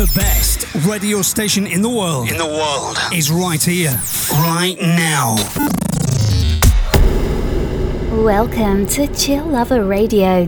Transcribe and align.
The 0.00 0.06
best 0.16 0.86
radio 0.86 1.20
station 1.20 1.66
in 1.66 1.82
the 1.82 1.88
world. 1.90 2.30
In 2.30 2.38
the 2.38 2.46
world. 2.46 2.96
Is 3.12 3.30
right 3.30 3.62
here. 3.62 3.92
Right 4.32 4.74
now. 4.80 5.36
Welcome 8.24 8.86
to 8.86 9.06
Chill 9.08 9.44
Lover 9.44 9.84
Radio. 9.84 10.46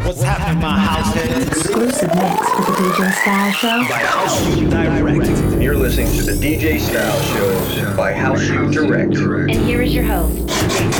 What's 0.00 0.22
happening, 0.22 0.62
my 0.62 0.78
house? 0.78 1.14
Exclusive 1.46 2.08
mix 2.14 2.48
for 2.48 2.62
the 2.62 2.72
DJ 2.78 3.12
Style 3.20 3.52
Show. 3.52 3.86
By 3.86 3.98
House 3.98 4.56
You 4.56 4.70
Direct. 4.70 5.62
You're 5.62 5.76
listening 5.76 6.06
to 6.16 6.22
the 6.22 6.32
DJ 6.32 6.80
Style 6.80 7.20
Show 7.20 7.94
by 7.94 8.14
House 8.14 8.48
You 8.48 8.70
Direct. 8.70 9.14
And 9.14 9.50
here 9.50 9.82
is 9.82 9.94
your 9.94 10.04
host, 10.04 10.38
DJ 10.46 10.70
Style. 10.70 10.93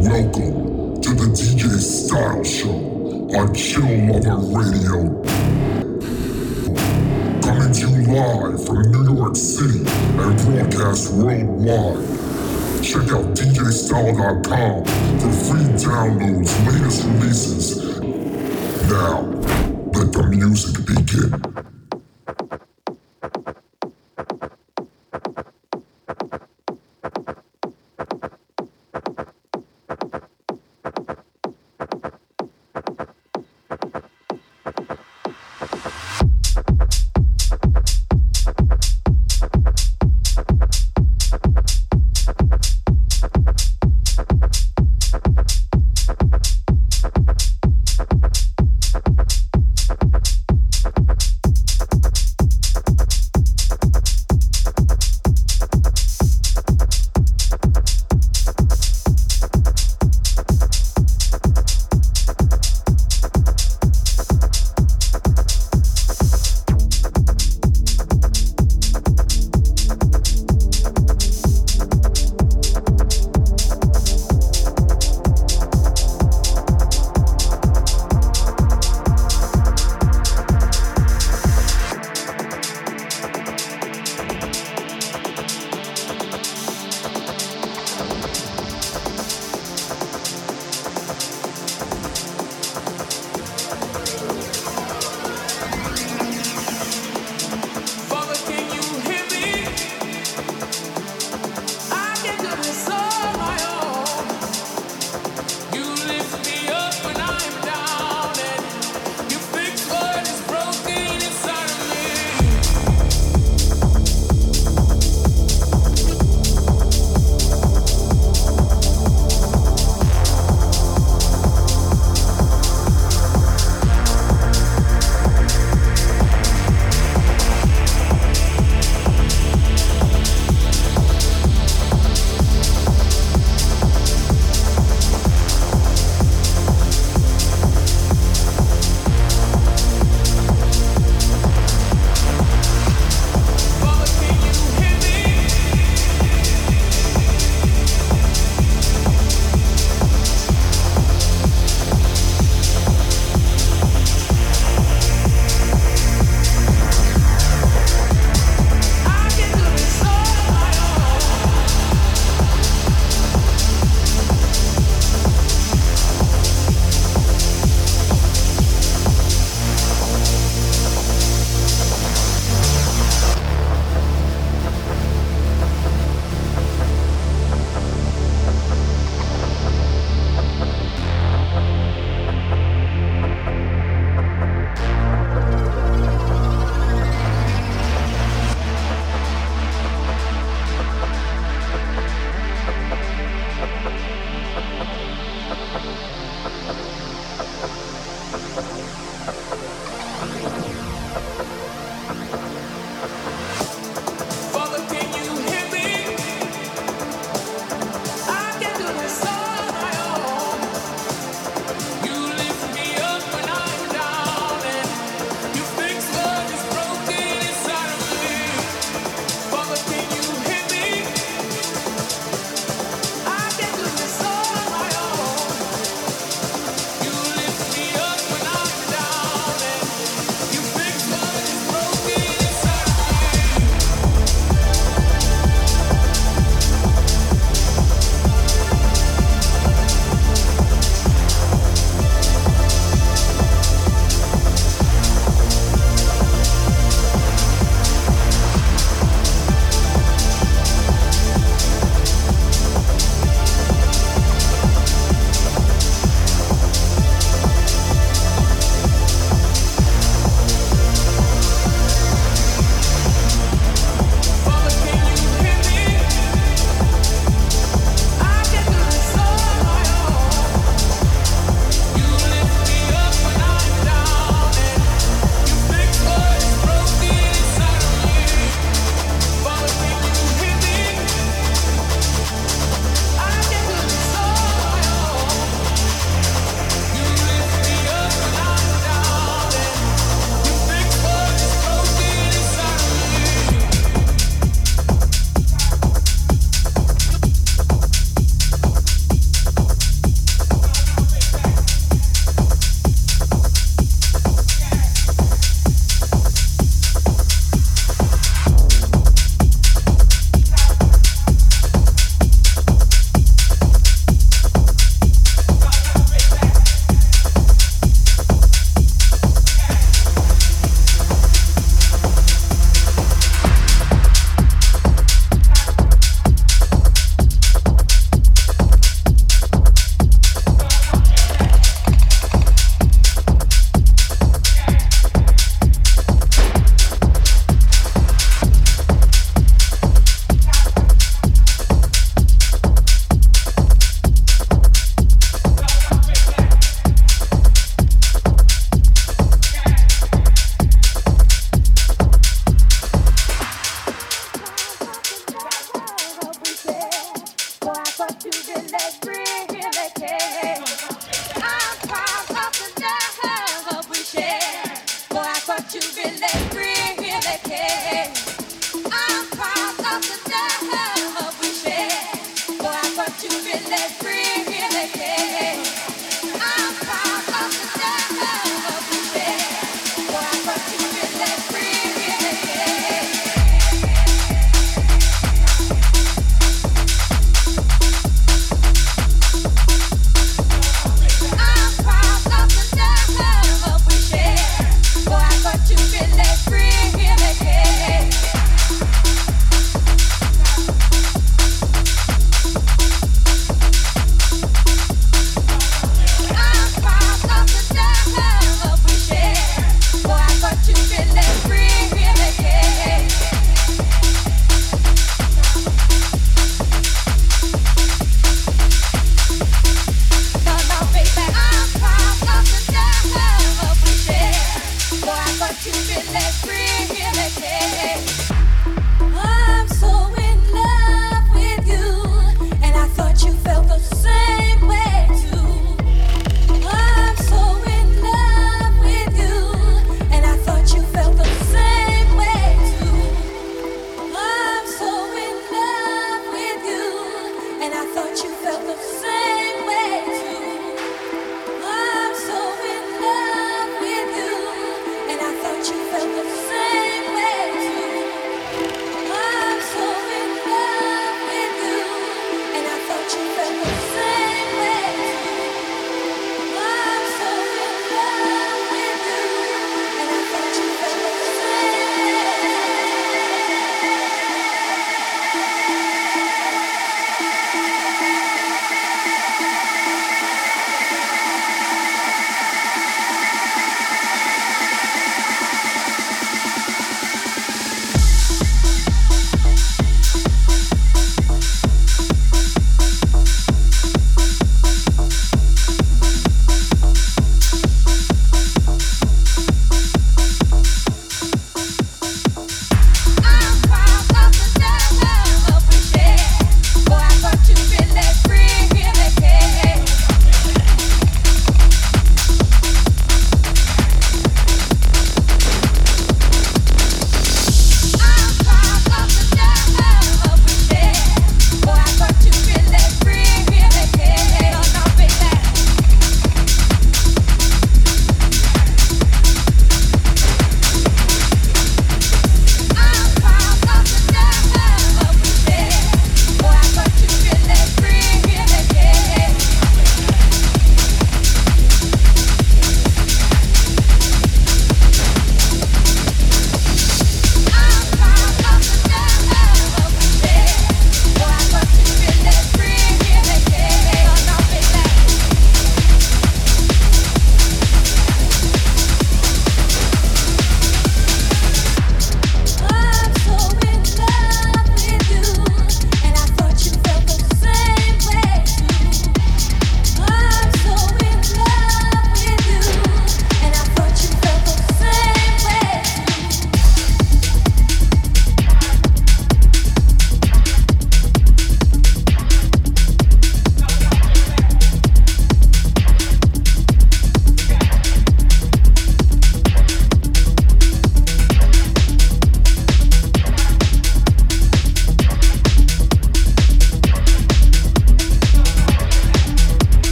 Welcome 0.00 1.00
to 1.00 1.10
the 1.10 1.26
DJ 1.34 1.76
Style 1.80 2.44
Show 2.44 2.70
on 3.36 3.52
Chill 3.52 3.82
Lover 3.82 4.38
Radio. 4.54 5.10
Coming 7.42 7.72
to 7.72 7.90
you 7.90 8.06
live 8.14 8.64
from 8.64 8.92
New 8.92 9.16
York 9.16 9.34
City 9.34 9.80
and 9.80 10.38
broadcast 10.38 11.12
worldwide. 11.14 11.98
Check 12.84 13.10
out 13.10 13.34
DJStyle.com 13.34 14.84
for 15.18 15.32
free 15.32 15.66
downloads, 15.74 16.52
latest 16.70 17.04
releases. 17.04 18.00
Now, 18.88 19.22
let 19.92 20.12
the 20.12 20.22
music 20.30 20.86
begin. 20.86 21.58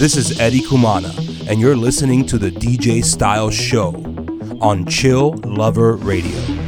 This 0.00 0.16
is 0.16 0.40
Eddie 0.40 0.62
Kumana, 0.62 1.14
and 1.46 1.60
you're 1.60 1.76
listening 1.76 2.24
to 2.24 2.38
the 2.38 2.50
DJ 2.50 3.04
Style 3.04 3.50
Show 3.50 3.88
on 4.58 4.86
Chill 4.86 5.32
Lover 5.44 5.96
Radio. 5.96 6.59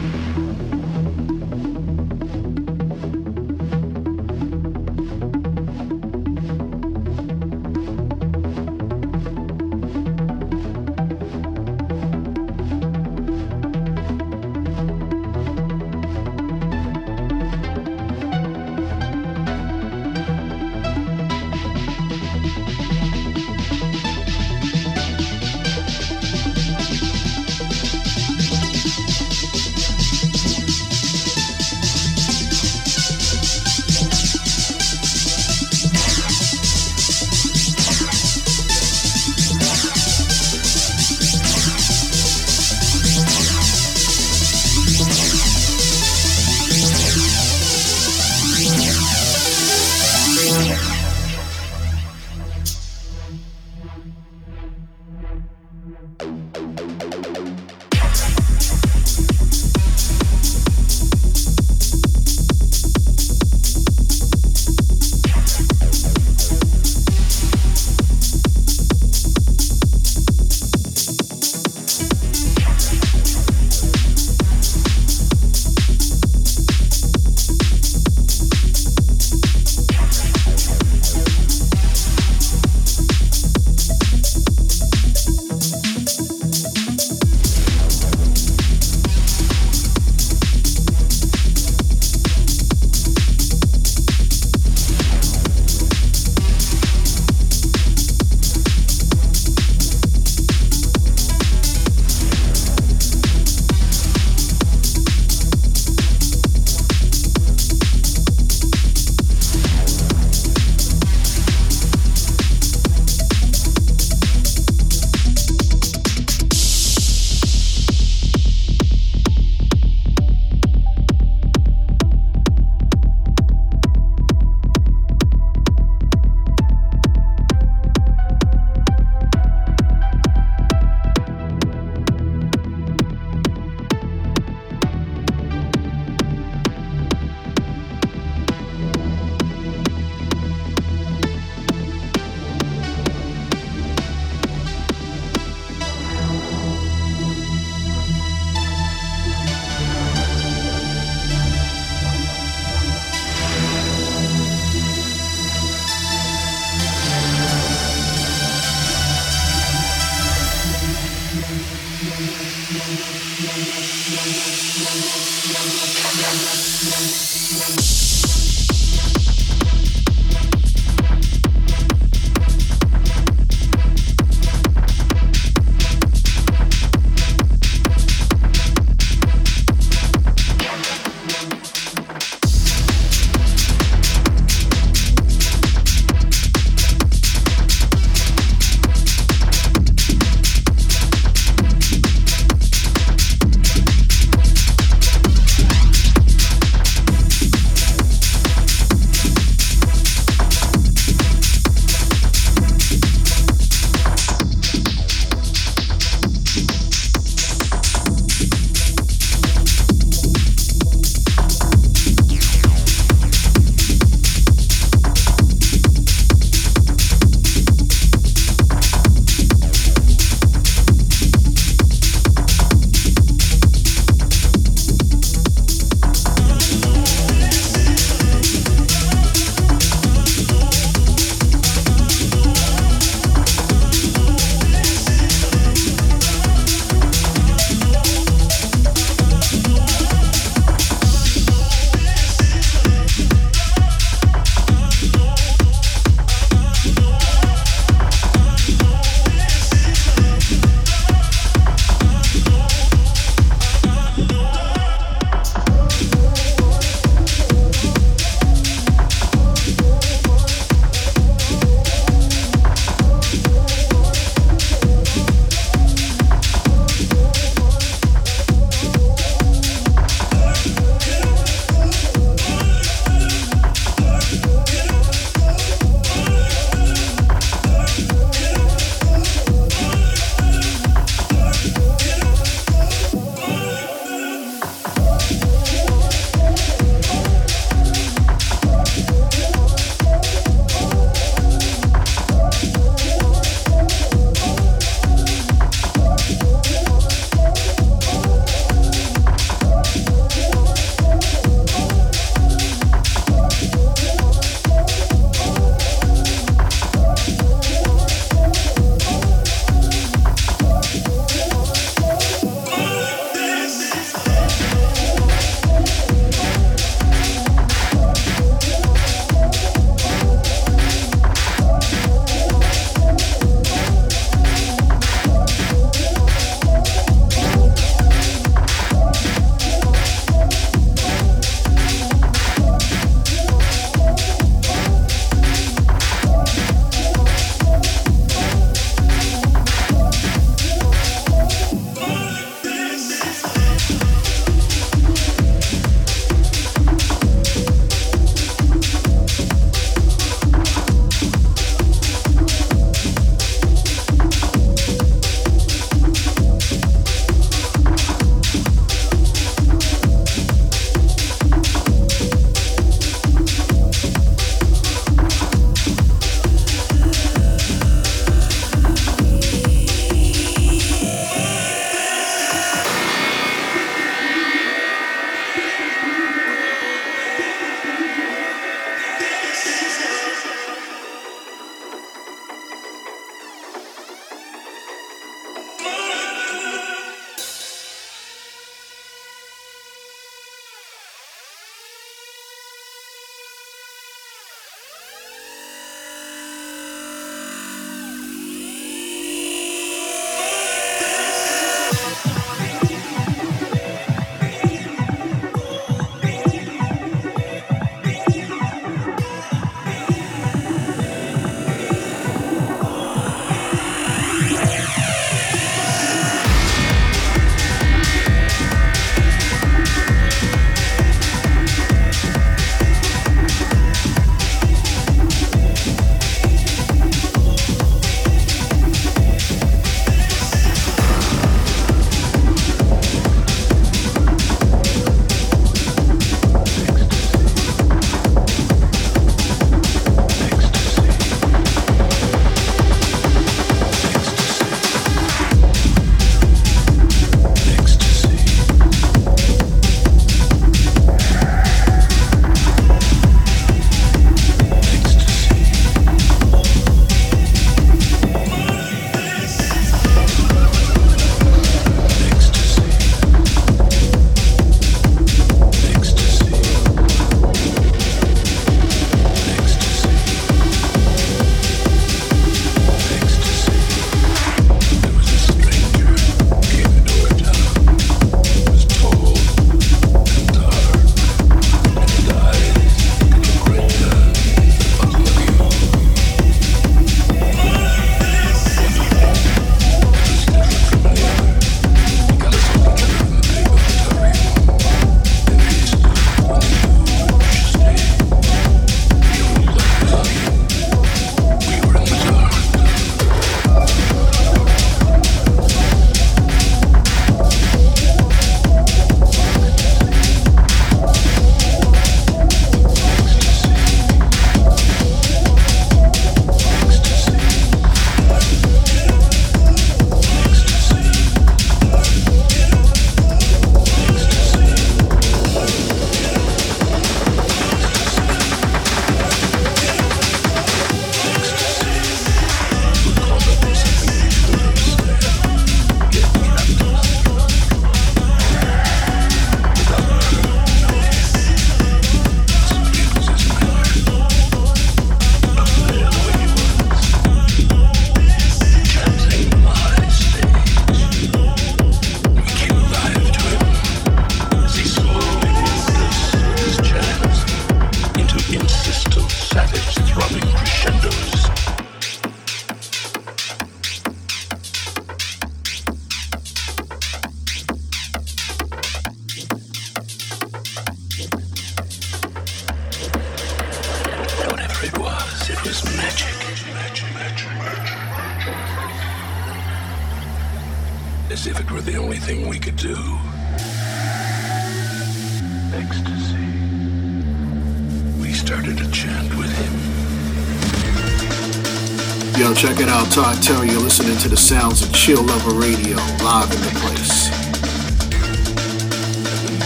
I 593.33 593.35
tell 593.37 593.65
you, 593.65 593.81
listening 593.81 594.19
to 594.19 594.29
the 594.29 594.37
sounds 594.37 594.83
of 594.83 594.93
Chill 594.93 595.23
Lover 595.23 595.53
Radio, 595.53 595.97
live 596.23 596.53
in 596.53 596.61
the 596.61 596.71
place. 596.85 597.31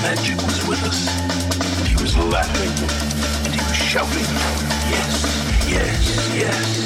Magic 0.00 0.36
was 0.36 0.68
with 0.68 0.80
us. 0.84 1.08
He 1.88 2.00
was 2.00 2.16
laughing 2.16 2.70
and 3.44 3.52
he 3.52 3.60
was 3.66 3.76
shouting, 3.76 4.22
yes, 4.88 5.66
yes, 5.68 6.32
yes. 6.32 6.85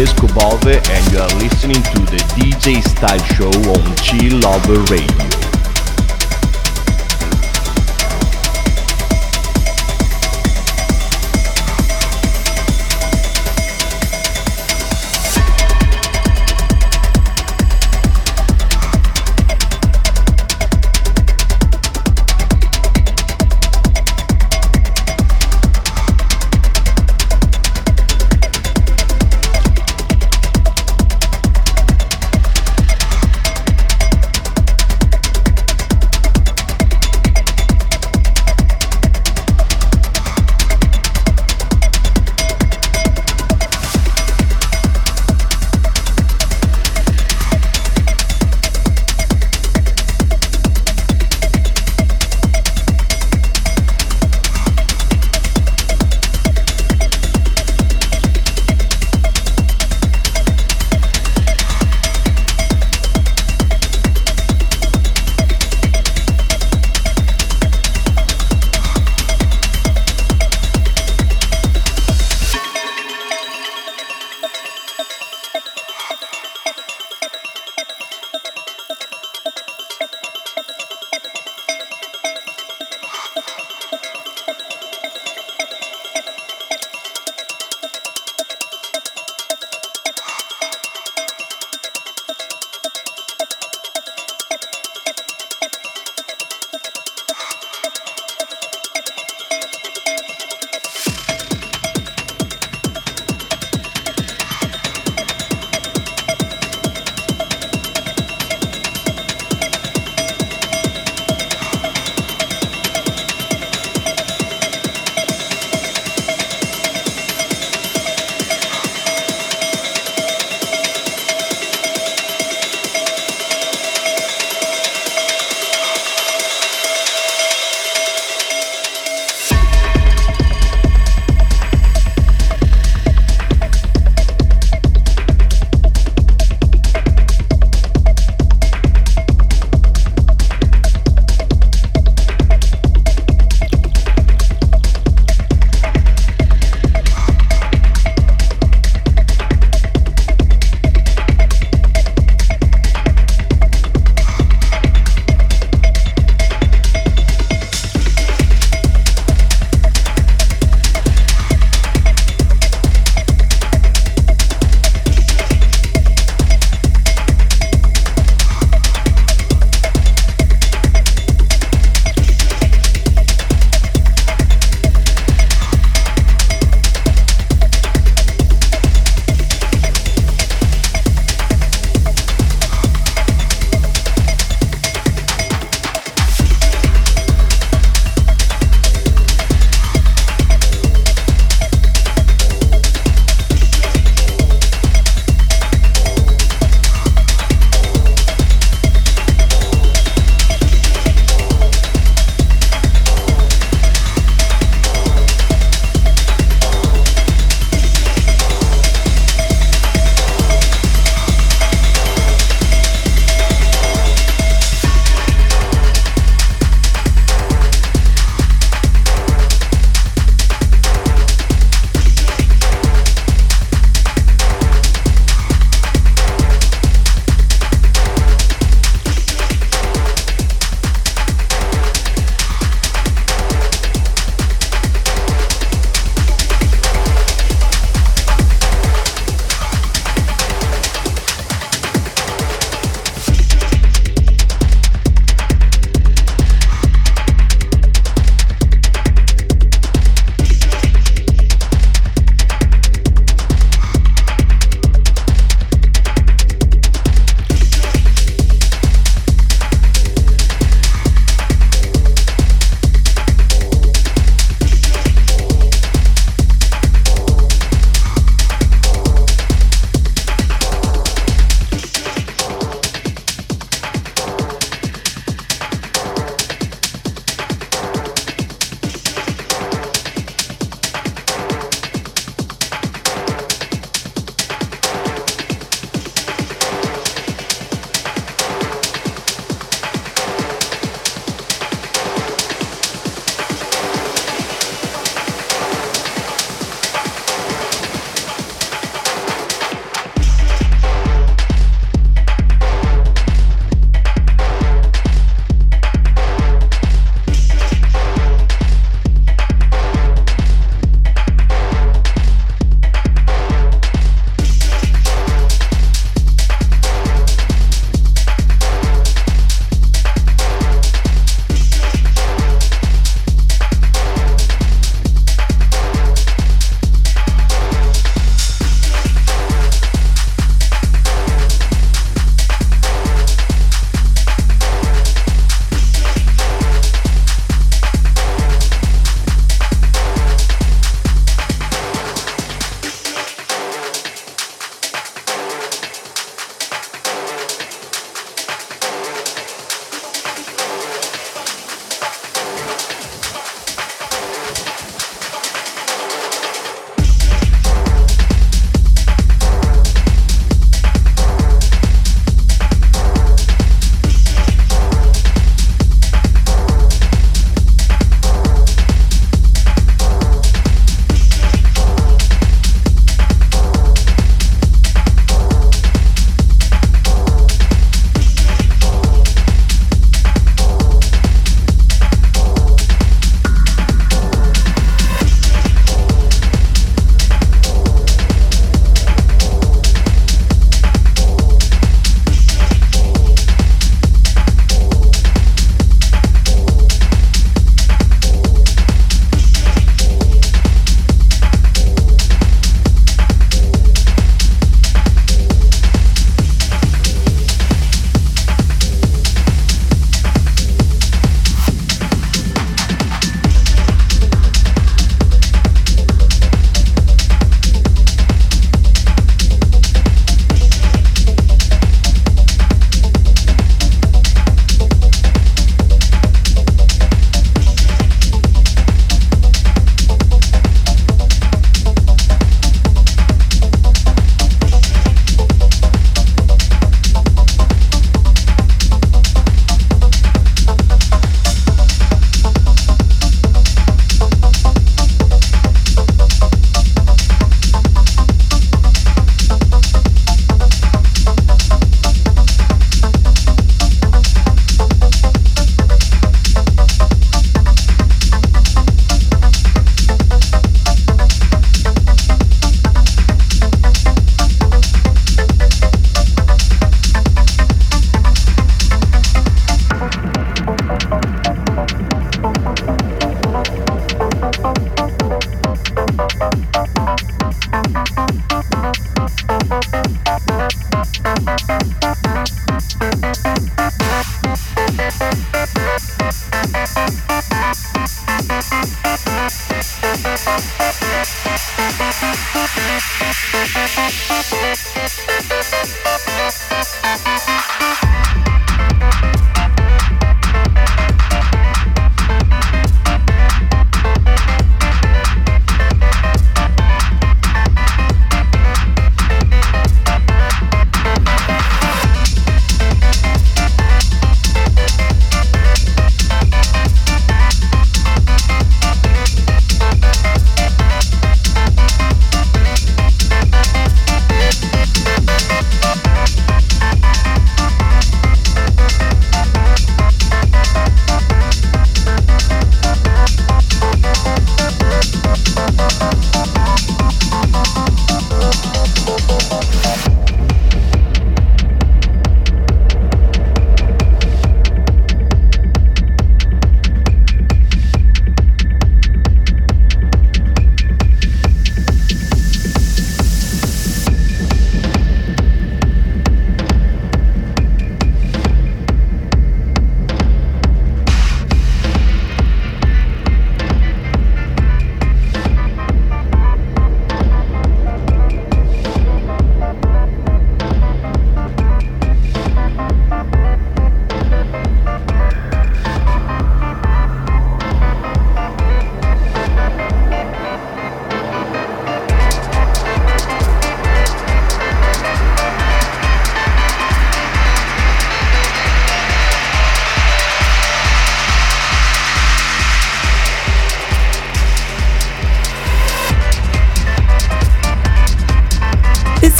Francesco 0.00 0.28
Bove 0.28 0.66
and 0.66 1.12
you 1.12 1.18
are 1.18 1.28
listening 1.40 1.82
to 1.82 1.98
the 2.06 2.16
DJ 2.34 2.82
Style 2.82 3.22
Show 3.34 3.50
on 3.70 3.96
Chill 3.96 4.38
Lover 4.40 4.80
Radio. 4.90 5.39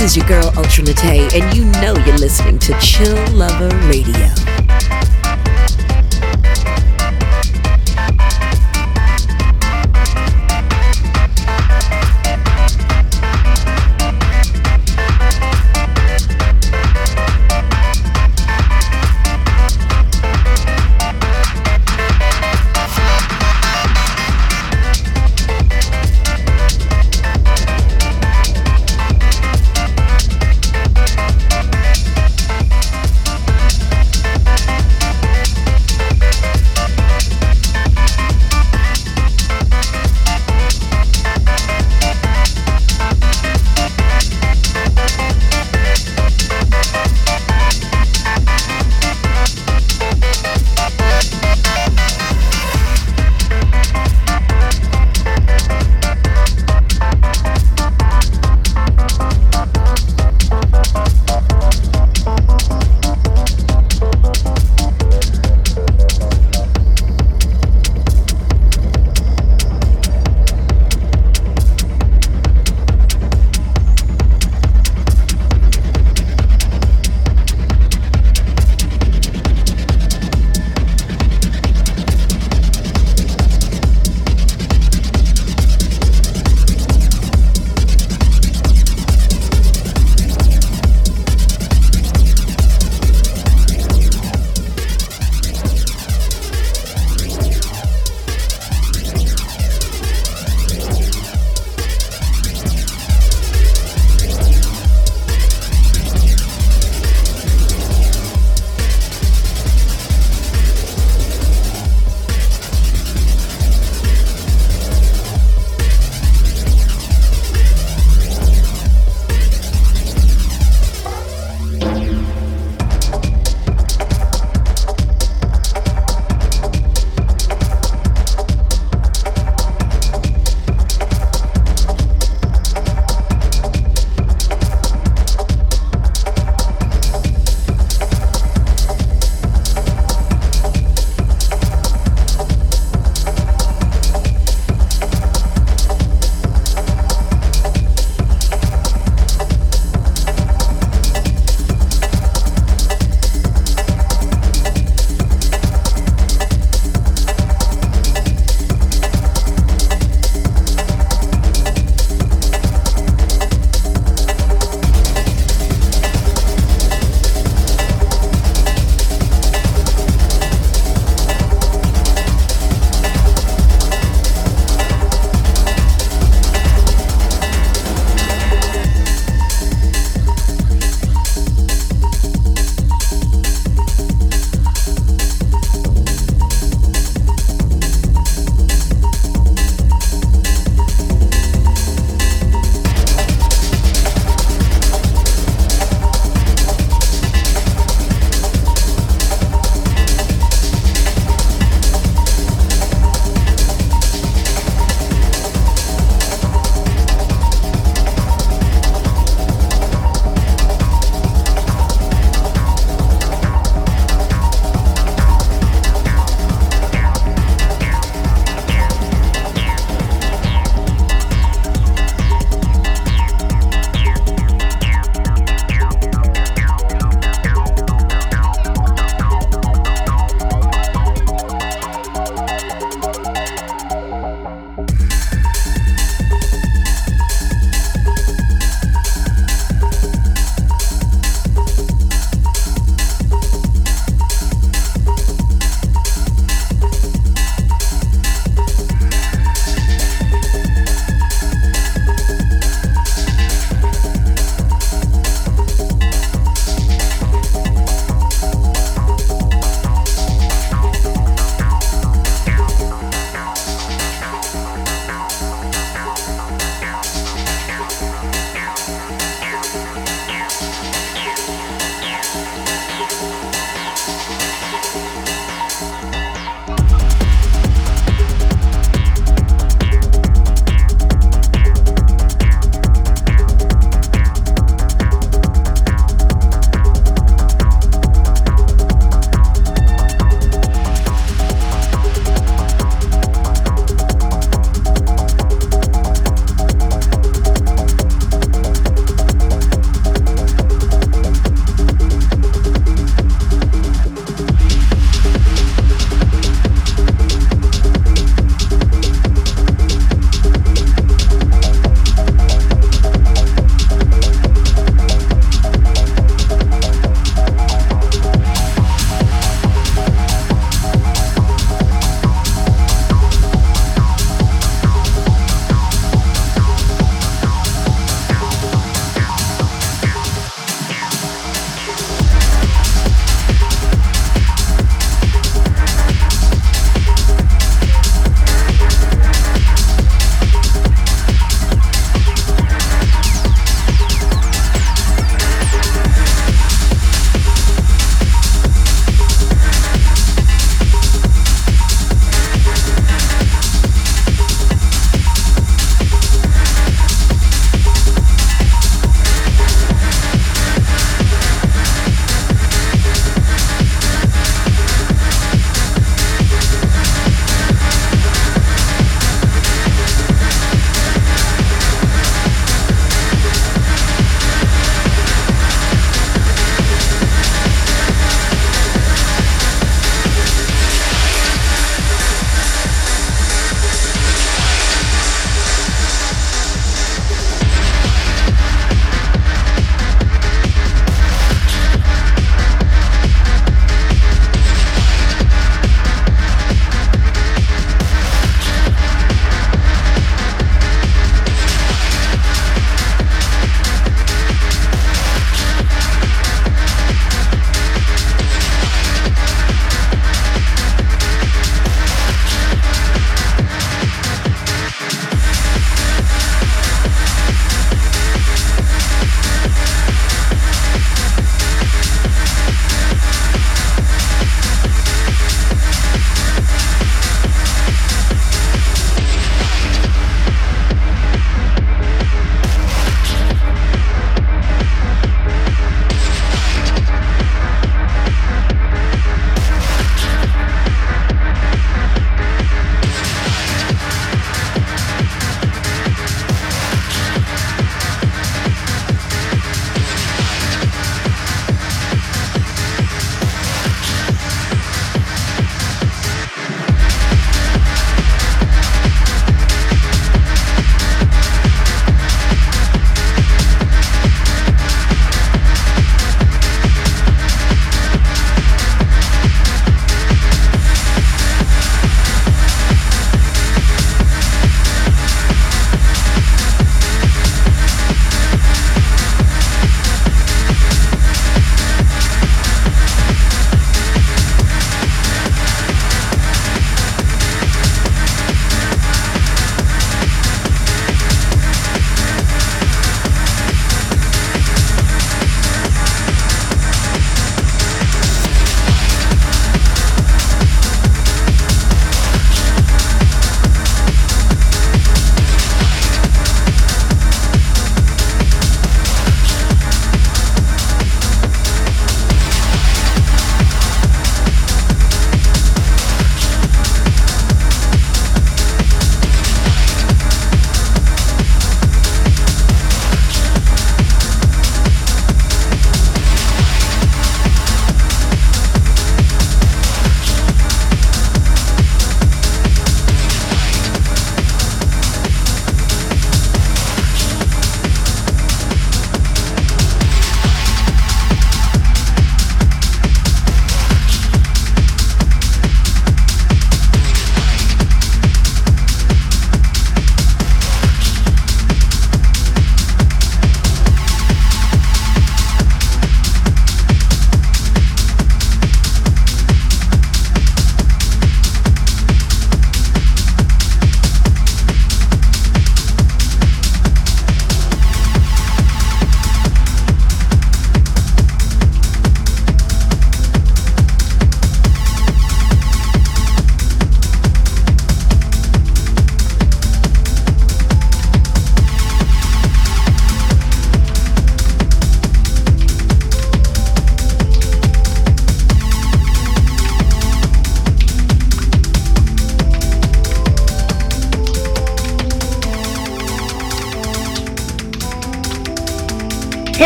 This 0.01 0.13
is 0.13 0.17
your 0.17 0.29
girl 0.29 0.51
Ultra 0.57 0.83
Naté, 0.85 1.31
and 1.39 1.55
you 1.55 1.67
know 1.83 1.95
you're 2.07 2.17
listening 2.17 2.59
to 2.61 2.73
Chill 2.81 3.19
Lover 3.33 3.69
Radio. 3.87 4.70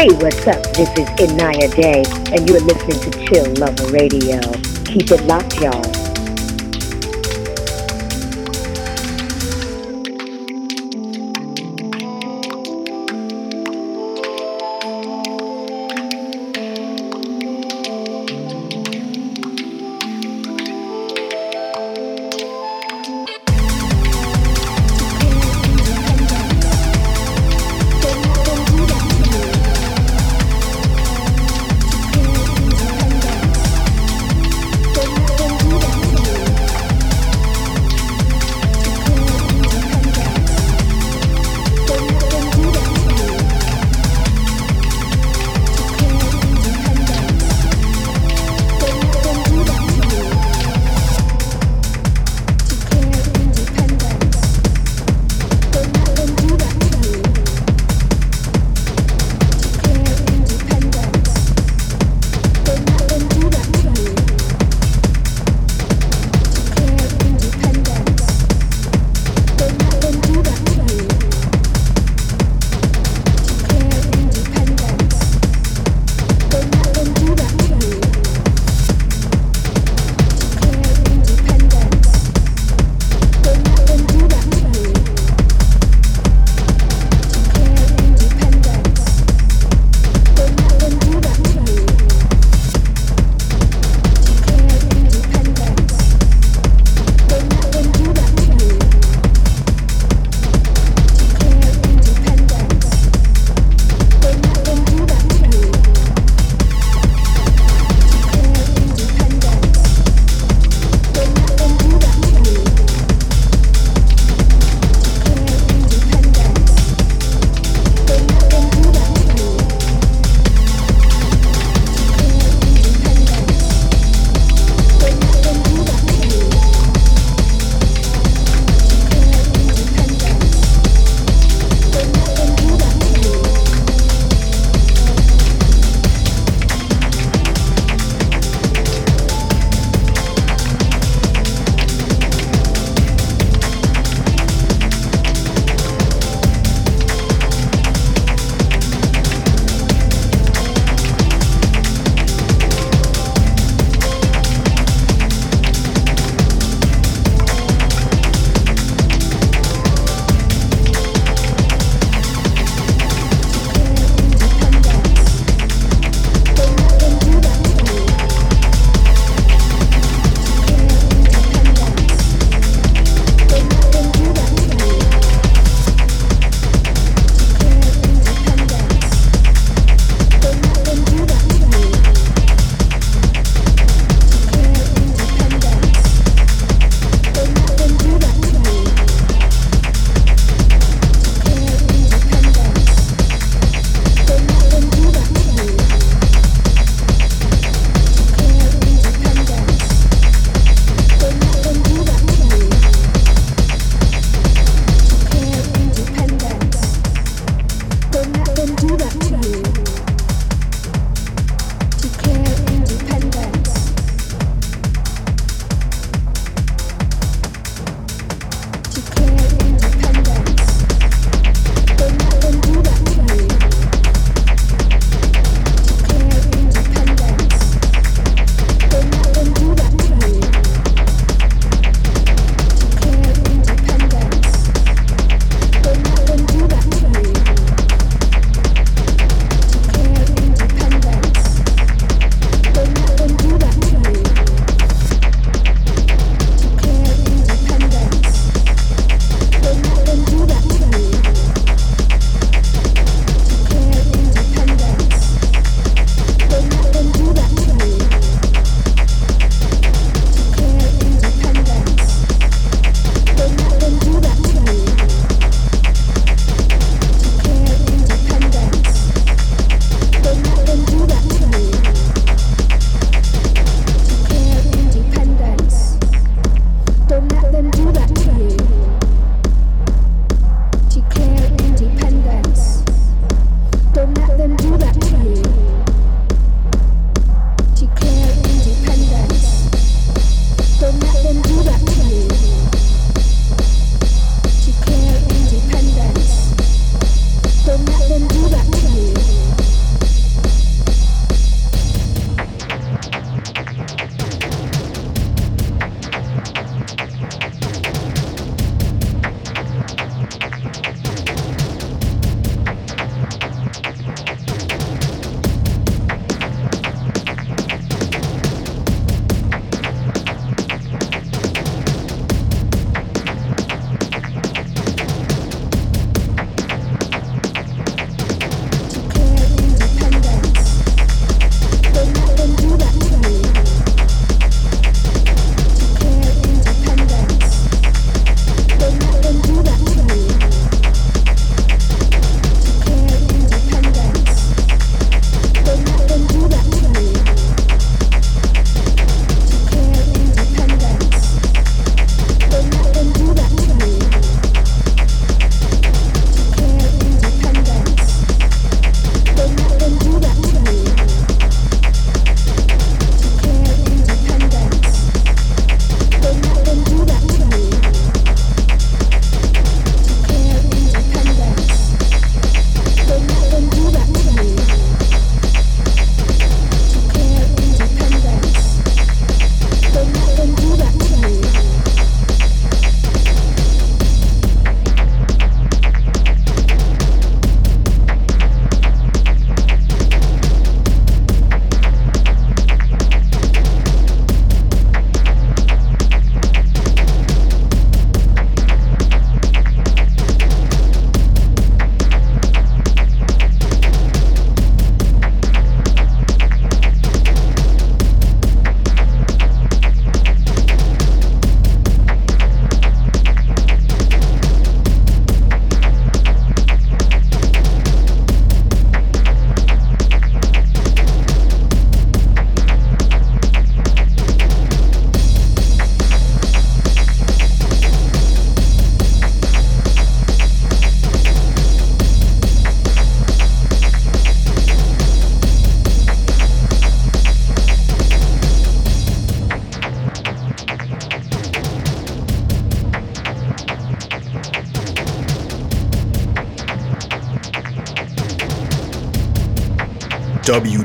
Hey, 0.04 0.12
what's 0.16 0.46
up? 0.46 0.62
This 0.74 0.90
is 0.98 1.08
Inaya 1.16 1.74
Day, 1.74 2.04
and 2.36 2.46
you're 2.46 2.60
listening 2.60 3.10
to 3.10 3.24
Chill 3.24 3.50
Lover 3.54 3.86
Radio. 3.86 4.38
Keep 4.84 5.10
it 5.12 5.24
locked, 5.24 5.58
y'all. 5.62 6.03